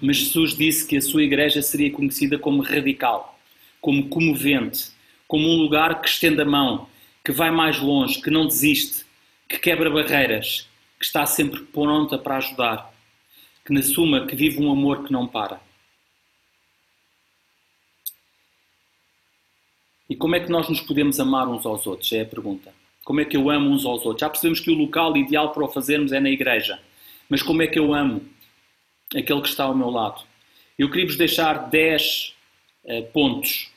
Mas 0.02 0.18
Jesus 0.18 0.56
disse 0.56 0.86
que 0.88 0.98
a 0.98 1.02
sua 1.02 1.24
igreja 1.24 1.62
seria 1.62 1.92
conhecida 1.92 2.38
como 2.38 2.62
radical, 2.62 3.40
como 3.80 4.10
comovente, 4.10 4.92
como 5.28 5.48
um 5.48 5.56
lugar 5.56 6.02
que 6.02 6.10
estende 6.10 6.42
a 6.42 6.46
mão, 6.46 6.88
que 7.24 7.32
vai 7.32 7.52
mais 7.52 7.80
longe, 7.80 8.22
que 8.22 8.30
não 8.30 8.48
desiste, 8.48 9.06
que 9.48 9.58
quebra 9.58 9.90
barreiras, 9.90 10.68
que 11.00 11.06
está 11.06 11.26
sempre 11.26 11.62
pronta 11.62 12.18
para 12.18 12.38
ajudar, 12.38 12.94
que 13.66 13.74
na 13.74 13.82
suma 13.82 14.26
que 14.26 14.36
vive 14.36 14.62
um 14.62 14.72
amor 14.72 15.04
que 15.06 15.12
não 15.12 15.28
para. 15.28 15.60
E 20.10 20.16
como 20.16 20.36
é 20.36 20.40
que 20.40 20.50
nós 20.50 20.70
nos 20.70 20.80
podemos 20.80 21.20
amar 21.20 21.48
uns 21.48 21.66
aos 21.66 21.86
outros? 21.86 22.12
É 22.14 22.22
a 22.22 22.26
pergunta. 22.26 22.74
Como 23.04 23.20
é 23.20 23.26
que 23.26 23.36
eu 23.36 23.50
amo 23.50 23.70
uns 23.70 23.86
aos 23.86 24.06
outros? 24.06 24.22
Já 24.22 24.30
percebemos 24.30 24.60
que 24.60 24.72
o 24.72 24.76
local 24.76 25.16
ideal 25.18 25.52
para 25.52 25.64
o 25.64 25.68
fazermos 25.68 26.12
é 26.12 26.20
na 26.20 26.30
igreja. 26.30 26.80
Mas 27.30 27.42
como 27.42 27.62
é 27.62 27.68
que 27.68 27.78
eu 27.78 27.94
amo 27.94 28.22
aquele 29.16 29.42
que 29.42 29.50
está 29.50 29.66
ao 29.66 29.76
meu 29.76 29.90
lado? 29.90 30.22
Eu 30.78 30.90
queria-vos 30.90 31.18
deixar 31.18 31.70
10 31.70 32.34
uh, 32.86 32.92
eh, 32.92 33.02
pontos. 33.02 33.70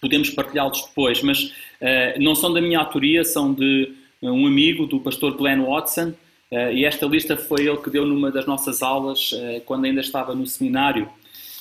Podemos 0.00 0.30
partilhá-los 0.30 0.82
depois, 0.86 1.22
mas 1.22 1.42
uh, 1.44 2.20
não 2.20 2.34
são 2.34 2.52
da 2.52 2.60
minha 2.60 2.78
autoria, 2.78 3.24
são 3.24 3.52
de 3.52 3.92
um 4.22 4.46
amigo, 4.46 4.86
do 4.86 5.00
pastor 5.00 5.36
Glenn 5.36 5.62
Watson. 5.62 6.14
Uh, 6.50 6.72
e 6.72 6.84
esta 6.84 7.06
lista 7.06 7.36
foi 7.36 7.66
ele 7.66 7.78
que 7.78 7.90
deu 7.90 8.06
numa 8.06 8.30
das 8.30 8.46
nossas 8.46 8.82
aulas, 8.82 9.32
quando 9.66 9.84
ainda 9.84 10.00
estava 10.00 10.34
no 10.34 10.46
seminário. 10.46 11.10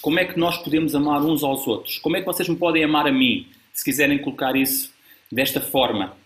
Como 0.02 0.20
é 0.20 0.26
que 0.26 0.40
nós 0.40 0.58
podemos 0.60 0.94
amar 0.94 1.22
uns 1.24 1.44
aos 1.44 1.68
outros? 1.68 1.98
Como 1.98 2.16
é 2.16 2.20
que 2.20 2.26
vocês 2.26 2.48
me 2.48 2.56
podem 2.56 2.84
amar 2.84 3.08
a 3.08 3.12
mim? 3.12 3.48
Se 3.76 3.84
quiserem 3.84 4.18
colocar 4.18 4.56
isso 4.56 4.92
desta 5.32 5.60
forma. 5.60 6.18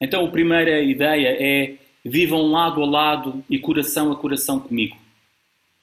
Então, 0.00 0.24
a 0.24 0.30
primeira 0.30 0.82
ideia 0.82 1.28
é 1.40 1.74
vivam 2.04 2.42
lado 2.50 2.82
a 2.82 2.86
lado 2.86 3.42
e 3.48 3.58
coração 3.58 4.12
a 4.12 4.16
coração 4.16 4.60
comigo. 4.60 4.96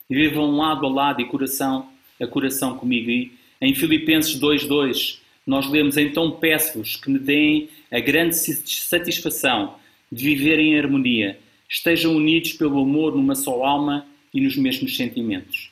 Vivam 0.10 0.56
lado 0.56 0.86
a 0.86 0.90
lado 0.90 1.22
e 1.22 1.26
coração 1.26 1.90
a 2.22 2.28
coração 2.28 2.78
comigo. 2.78 3.10
E 3.10 3.32
em 3.60 3.74
Filipenses 3.74 4.40
2.2 4.40 5.18
nós 5.46 5.68
lemos, 5.68 5.98
então 5.98 6.32
peço-vos 6.32 6.96
que 6.98 7.10
me 7.10 7.18
deem 7.18 7.70
a 7.92 8.00
grande 8.00 8.36
satisfação 8.36 9.76
de 10.12 10.24
viver 10.24 10.60
em 10.60 10.78
harmonia, 10.78 11.40
estejam 11.68 12.16
unidos 12.16 12.54
pelo 12.54 12.82
amor 12.82 13.16
numa 13.16 13.34
só 13.34 13.64
alma 13.64 14.06
e 14.32 14.40
nos 14.40 14.56
mesmos 14.56 14.96
sentimentos. 14.96 15.72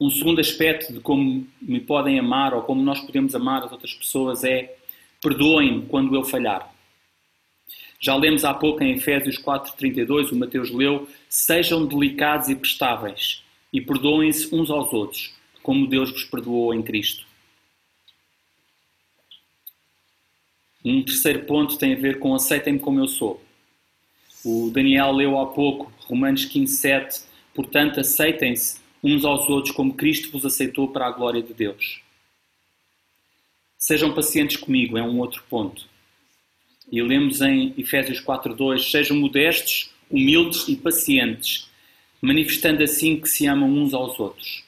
Um 0.00 0.10
segundo 0.10 0.40
aspecto 0.40 0.92
de 0.92 1.00
como 1.00 1.46
me 1.60 1.80
podem 1.80 2.20
amar 2.20 2.54
ou 2.54 2.62
como 2.62 2.80
nós 2.80 3.00
podemos 3.00 3.34
amar 3.34 3.64
as 3.64 3.72
outras 3.72 3.92
pessoas 3.94 4.44
é 4.44 4.76
perdoem-me 5.20 5.86
quando 5.86 6.14
eu 6.14 6.22
falhar. 6.22 6.72
Já 8.00 8.14
lemos 8.14 8.44
há 8.44 8.54
pouco 8.54 8.82
em 8.84 8.92
Efésios 8.92 9.36
4:32, 9.38 10.30
o 10.30 10.36
Mateus 10.36 10.70
leu: 10.70 11.08
"Sejam 11.28 11.84
delicados 11.84 12.48
e 12.48 12.54
prestáveis 12.54 13.42
e 13.72 13.80
perdoem-se 13.80 14.54
uns 14.54 14.70
aos 14.70 14.92
outros, 14.92 15.34
como 15.64 15.88
Deus 15.88 16.12
vos 16.12 16.24
perdoou 16.24 16.72
em 16.72 16.80
Cristo." 16.80 17.26
Um 20.84 21.02
terceiro 21.02 21.44
ponto 21.44 21.76
tem 21.76 21.94
a 21.94 21.98
ver 21.98 22.20
com 22.20 22.36
aceitem-me 22.36 22.78
como 22.78 23.00
eu 23.00 23.08
sou. 23.08 23.42
O 24.44 24.70
Daniel 24.70 25.10
leu 25.10 25.36
há 25.40 25.46
pouco, 25.46 25.92
Romanos 26.06 26.44
15:7, 26.44 27.24
portanto, 27.52 27.98
aceitem-se 27.98 28.80
uns 29.02 29.24
aos 29.24 29.48
outros 29.48 29.74
como 29.74 29.94
Cristo 29.94 30.30
vos 30.30 30.44
aceitou 30.44 30.88
para 30.88 31.06
a 31.06 31.10
glória 31.10 31.42
de 31.42 31.54
Deus. 31.54 32.00
Sejam 33.78 34.14
pacientes 34.14 34.56
comigo, 34.56 34.98
é 34.98 35.02
um 35.02 35.18
outro 35.18 35.42
ponto. 35.48 35.86
E 36.90 37.00
lemos 37.00 37.40
em 37.40 37.74
Efésios 37.78 38.20
4:2, 38.20 38.90
sejam 38.90 39.16
modestos, 39.16 39.90
humildes 40.10 40.66
e 40.68 40.76
pacientes, 40.76 41.68
manifestando 42.20 42.82
assim 42.82 43.20
que 43.20 43.28
se 43.28 43.46
amam 43.46 43.70
uns 43.70 43.94
aos 43.94 44.18
outros. 44.18 44.64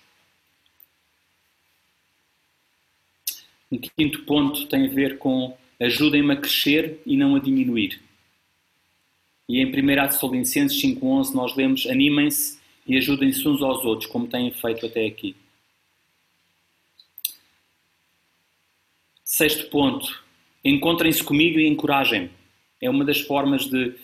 Um 3.72 3.78
quinto 3.78 4.22
ponto 4.24 4.66
tem 4.66 4.86
a 4.86 4.90
ver 4.90 5.18
com 5.18 5.56
ajudem-me 5.80 6.34
a 6.34 6.36
crescer 6.36 7.00
e 7.06 7.16
não 7.16 7.34
a 7.34 7.40
diminuir. 7.40 8.00
E 9.48 9.58
em 9.58 9.66
1 9.66 10.08
Tessalonicenses 10.08 10.80
5.11 10.80 11.34
nós 11.34 11.56
lemos 11.56 11.86
animem-se 11.86 12.59
e 12.86 12.96
ajudem-se 12.96 13.46
uns 13.48 13.62
aos 13.62 13.84
outros, 13.84 14.10
como 14.10 14.26
têm 14.26 14.50
feito 14.52 14.86
até 14.86 15.06
aqui. 15.06 15.36
Sexto 19.24 19.70
ponto, 19.70 20.22
encontrem-se 20.64 21.22
comigo 21.22 21.58
e 21.58 21.66
encorajem-me. 21.66 22.30
É 22.80 22.90
uma 22.90 23.04
das 23.04 23.20
formas 23.20 23.66
de 23.66 23.94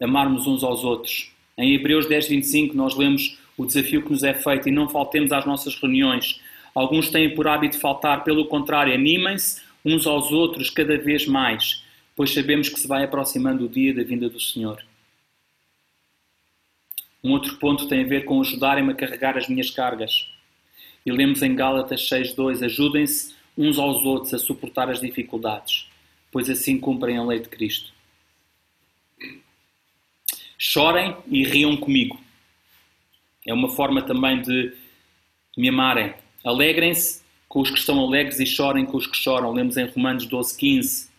amarmos 0.00 0.46
uns 0.46 0.62
aos 0.62 0.84
outros. 0.84 1.30
Em 1.56 1.74
Hebreus 1.74 2.06
10, 2.06 2.28
25, 2.28 2.76
nós 2.76 2.96
lemos 2.96 3.36
o 3.56 3.66
desafio 3.66 4.02
que 4.02 4.12
nos 4.12 4.22
é 4.22 4.32
feito 4.32 4.68
e 4.68 4.72
não 4.72 4.88
faltemos 4.88 5.32
às 5.32 5.44
nossas 5.44 5.74
reuniões. 5.74 6.40
Alguns 6.74 7.10
têm 7.10 7.34
por 7.34 7.48
hábito 7.48 7.78
faltar, 7.78 8.22
pelo 8.22 8.46
contrário, 8.46 8.94
animem-se 8.94 9.60
uns 9.84 10.06
aos 10.06 10.30
outros 10.30 10.70
cada 10.70 10.96
vez 10.96 11.26
mais, 11.26 11.82
pois 12.14 12.32
sabemos 12.32 12.68
que 12.68 12.78
se 12.78 12.86
vai 12.86 13.02
aproximando 13.02 13.64
o 13.64 13.68
dia 13.68 13.92
da 13.92 14.04
vinda 14.04 14.28
do 14.28 14.40
Senhor. 14.40 14.82
Um 17.28 17.32
outro 17.32 17.56
ponto 17.56 17.86
tem 17.86 18.04
a 18.04 18.08
ver 18.08 18.24
com 18.24 18.40
ajudarem-me 18.40 18.92
a 18.92 18.94
carregar 18.94 19.36
as 19.36 19.46
minhas 19.46 19.68
cargas. 19.68 20.26
E 21.04 21.12
lemos 21.12 21.42
em 21.42 21.54
Gálatas 21.54 22.08
6.2, 22.08 22.64
ajudem-se 22.64 23.34
uns 23.54 23.78
aos 23.78 24.02
outros 24.02 24.32
a 24.32 24.38
suportar 24.38 24.88
as 24.88 24.98
dificuldades, 24.98 25.90
pois 26.32 26.48
assim 26.48 26.80
cumprem 26.80 27.18
a 27.18 27.22
lei 27.22 27.40
de 27.40 27.50
Cristo. 27.50 27.92
Chorem 30.56 31.14
e 31.26 31.44
riam 31.44 31.76
comigo. 31.76 32.18
É 33.46 33.52
uma 33.52 33.68
forma 33.68 34.00
também 34.00 34.40
de 34.40 34.74
me 35.54 35.68
amarem. 35.68 36.14
Alegrem-se 36.42 37.20
com 37.46 37.60
os 37.60 37.70
que 37.70 37.78
estão 37.78 38.00
alegres 38.00 38.40
e 38.40 38.46
chorem 38.46 38.86
com 38.86 38.96
os 38.96 39.06
que 39.06 39.18
choram. 39.18 39.52
Lemos 39.52 39.76
em 39.76 39.84
Romanos 39.84 40.26
12.15. 40.26 41.10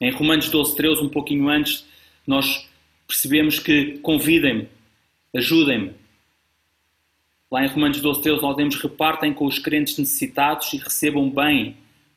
Em 0.00 0.10
Romanos 0.12 0.48
12.13, 0.48 1.02
um 1.02 1.10
pouquinho 1.10 1.50
antes, 1.50 1.84
nós 2.26 2.66
percebemos 3.06 3.58
que 3.58 3.98
convidem-me 3.98 4.66
Ajudem-me. 5.34 5.92
Lá 7.50 7.64
em 7.64 7.68
Romanos 7.68 8.00
12, 8.00 8.22
13, 8.22 8.42
nós 8.42 8.56
temos 8.56 8.76
repartem 8.76 9.32
com 9.32 9.46
os 9.46 9.58
crentes 9.58 9.98
necessitados 9.98 10.72
e 10.72 10.76
recebam 10.76 11.28
bem 11.28 11.76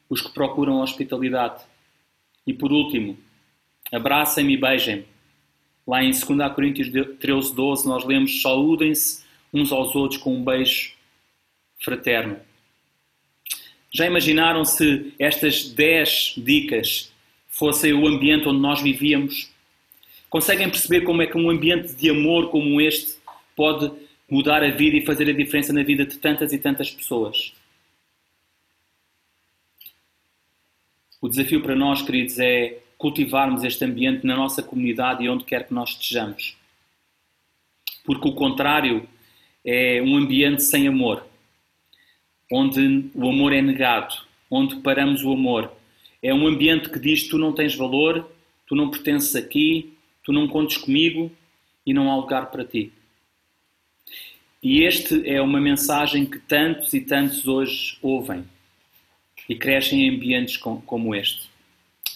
os 0.09 0.21
que 0.21 0.31
procuram 0.31 0.81
hospitalidade. 0.81 1.63
E 2.45 2.53
por 2.53 2.71
último, 2.71 3.17
abracem-me 3.91 4.53
e 4.53 4.57
beijem-me. 4.57 5.05
Lá 5.85 6.03
em 6.03 6.11
2 6.11 6.25
Coríntios 6.53 6.89
13, 7.19 7.55
12, 7.55 7.87
nós 7.87 8.05
lemos 8.05 8.41
saúdem-se 8.41 9.23
uns 9.53 9.71
aos 9.71 9.95
outros 9.95 10.21
com 10.21 10.35
um 10.35 10.43
beijo 10.43 10.93
fraterno. 11.79 12.39
Já 13.91 14.05
imaginaram 14.05 14.65
se 14.65 15.13
estas 15.17 15.69
10 15.69 16.35
dicas 16.37 17.11
fosse 17.47 17.91
o 17.93 18.05
ambiente 18.05 18.47
onde 18.47 18.59
nós 18.59 18.81
vivíamos? 18.81 19.49
Conseguem 20.29 20.69
perceber 20.69 21.01
como 21.01 21.21
é 21.21 21.27
que 21.27 21.37
um 21.37 21.49
ambiente 21.49 21.93
de 21.93 22.09
amor 22.09 22.49
como 22.49 22.81
este 22.81 23.17
pode 23.55 23.91
mudar 24.29 24.61
a 24.61 24.71
vida 24.71 24.97
e 24.97 25.05
fazer 25.05 25.29
a 25.29 25.33
diferença 25.33 25.71
na 25.71 25.83
vida 25.83 26.05
de 26.05 26.17
tantas 26.17 26.51
e 26.51 26.57
tantas 26.57 26.91
pessoas? 26.91 27.53
O 31.21 31.29
desafio 31.29 31.61
para 31.61 31.75
nós, 31.75 32.01
queridos, 32.01 32.37
é 32.39 32.79
cultivarmos 32.97 33.63
este 33.63 33.85
ambiente 33.85 34.25
na 34.25 34.35
nossa 34.35 34.61
comunidade 34.61 35.23
e 35.23 35.29
onde 35.29 35.45
quer 35.45 35.65
que 35.65 35.73
nós 35.73 35.91
estejamos. 35.91 36.57
Porque 38.03 38.27
o 38.27 38.33
contrário 38.33 39.07
é 39.65 40.01
um 40.01 40.15
ambiente 40.15 40.63
sem 40.63 40.87
amor, 40.87 41.25
onde 42.51 43.09
o 43.13 43.29
amor 43.29 43.53
é 43.53 43.61
negado, 43.61 44.15
onde 44.49 44.77
paramos 44.77 45.23
o 45.23 45.31
amor. 45.31 45.71
É 46.21 46.33
um 46.33 46.47
ambiente 46.47 46.89
que 46.89 46.99
diz: 46.99 47.27
tu 47.27 47.37
não 47.37 47.53
tens 47.53 47.75
valor, 47.75 48.29
tu 48.65 48.75
não 48.75 48.89
pertences 48.89 49.35
aqui, 49.35 49.96
tu 50.27 50.33
não 50.33 50.45
contes 50.45 50.75
comigo 50.75 51.31
e 51.85 51.93
não 51.93 52.11
há 52.11 52.17
lugar 52.17 52.51
para 52.51 52.65
ti. 52.65 52.91
E 54.61 54.83
este 54.83 55.25
é 55.25 55.41
uma 55.41 55.61
mensagem 55.61 56.25
que 56.25 56.37
tantos 56.37 56.93
e 56.93 56.99
tantos 56.99 57.47
hoje 57.47 57.97
ouvem 58.01 58.43
e 59.47 59.55
crescem 59.55 60.01
em 60.01 60.13
ambientes 60.13 60.57
como 60.57 61.15
este. 61.15 61.49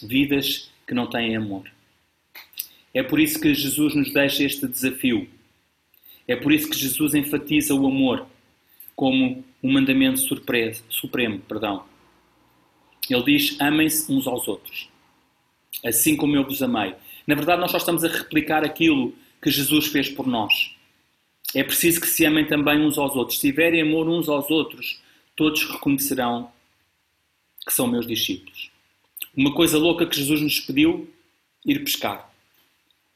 Vidas 0.02 0.70
que 0.86 0.92
não 0.92 1.06
têm 1.06 1.34
amor. 1.34 1.72
É 2.92 3.02
por 3.02 3.18
isso 3.18 3.40
que 3.40 3.54
Jesus 3.54 3.94
nos 3.94 4.12
deixa 4.12 4.44
este 4.44 4.68
desafio. 4.68 5.26
É 6.28 6.36
por 6.36 6.52
isso 6.52 6.68
que 6.68 6.76
Jesus 6.76 7.14
enfatiza 7.14 7.74
o 7.74 7.86
amor 7.86 8.26
como 8.94 9.42
um 9.62 9.72
mandamento 9.72 10.20
surpresa, 10.20 10.84
supremo. 10.90 11.38
Perdão. 11.38 11.86
Ele 13.08 13.24
diz: 13.24 13.58
amem-se 13.58 14.12
uns 14.12 14.26
aos 14.26 14.46
outros, 14.46 14.90
assim 15.82 16.14
como 16.14 16.36
eu 16.36 16.44
vos 16.44 16.62
amei. 16.62 16.94
Na 17.26 17.34
verdade, 17.34 17.60
nós 17.60 17.70
só 17.70 17.76
estamos 17.76 18.04
a 18.04 18.08
replicar 18.08 18.64
aquilo 18.64 19.14
que 19.40 19.50
Jesus 19.50 19.86
fez 19.86 20.08
por 20.08 20.26
nós. 20.26 20.74
É 21.54 21.62
preciso 21.62 22.00
que 22.00 22.06
se 22.06 22.24
amem 22.24 22.46
também 22.46 22.80
uns 22.80 22.96
aos 22.98 23.14
outros. 23.14 23.38
Se 23.38 23.48
tiverem 23.48 23.82
amor 23.82 24.08
uns 24.08 24.28
aos 24.28 24.50
outros, 24.50 25.00
todos 25.36 25.62
reconhecerão 25.64 26.50
que 27.66 27.72
são 27.72 27.86
meus 27.86 28.06
discípulos. 28.06 28.70
Uma 29.36 29.52
coisa 29.54 29.78
louca 29.78 30.06
que 30.06 30.16
Jesus 30.16 30.40
nos 30.40 30.60
pediu, 30.60 31.08
ir 31.64 31.78
pescar. 31.84 32.30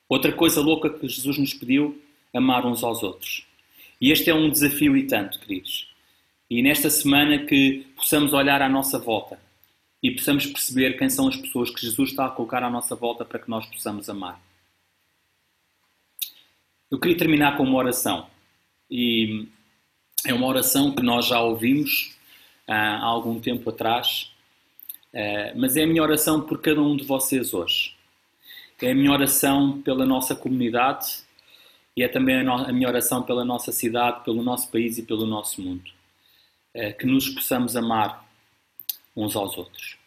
Outra 0.08 0.32
coisa 0.32 0.60
louca 0.60 0.90
que 0.90 1.08
Jesus 1.08 1.38
nos 1.38 1.52
pediu, 1.54 2.00
amar 2.32 2.64
uns 2.64 2.84
aos 2.84 3.02
outros. 3.02 3.44
E 4.00 4.12
este 4.12 4.30
é 4.30 4.34
um 4.34 4.50
desafio 4.50 4.96
e 4.96 5.06
tanto, 5.06 5.38
queridos. 5.40 5.88
E 6.48 6.62
nesta 6.62 6.90
semana 6.90 7.44
que 7.44 7.86
possamos 7.96 8.32
olhar 8.32 8.62
à 8.62 8.68
nossa 8.68 8.98
volta 8.98 9.38
e 10.02 10.10
possamos 10.10 10.46
perceber 10.46 10.98
quem 10.98 11.08
são 11.08 11.28
as 11.28 11.36
pessoas 11.36 11.70
que 11.70 11.80
Jesus 11.80 12.10
está 12.10 12.26
a 12.26 12.30
colocar 12.30 12.62
à 12.62 12.70
nossa 12.70 12.94
volta 12.94 13.24
para 13.24 13.38
que 13.38 13.50
nós 13.50 13.66
possamos 13.66 14.08
amar. 14.08 14.40
Eu 16.90 17.00
queria 17.00 17.16
terminar 17.16 17.56
com 17.56 17.64
uma 17.64 17.78
oração. 17.78 18.28
E 18.90 19.48
é 20.24 20.32
uma 20.32 20.46
oração 20.46 20.94
que 20.94 21.02
nós 21.02 21.26
já 21.26 21.40
ouvimos 21.40 22.16
ah, 22.68 22.98
há 22.98 23.04
algum 23.04 23.40
tempo 23.40 23.70
atrás 23.70 24.30
Uh, 25.16 25.58
mas 25.58 25.78
é 25.78 25.84
a 25.84 25.86
minha 25.86 26.02
oração 26.02 26.42
por 26.42 26.60
cada 26.60 26.82
um 26.82 26.94
de 26.94 27.02
vocês 27.04 27.54
hoje. 27.54 27.94
É 28.82 28.90
a 28.90 28.94
minha 28.94 29.10
oração 29.10 29.80
pela 29.80 30.04
nossa 30.04 30.36
comunidade 30.36 31.06
e 31.96 32.02
é 32.02 32.08
também 32.08 32.36
a, 32.46 32.70
minha 32.70 32.86
oração 32.86 33.22
pela 33.22 33.42
nossa 33.42 33.72
cidade, 33.72 34.22
pelo 34.24 34.42
nosso 34.42 34.70
país 34.70 34.98
e 34.98 35.02
pelo 35.02 35.24
nosso 35.24 35.62
mundo. 35.62 35.90
Uh, 36.74 36.94
que 36.98 37.06
nos 37.06 37.30
possamos 37.30 37.74
amar 37.74 38.25
uns 39.16 39.34
aos 39.34 39.56
outros. 39.56 39.98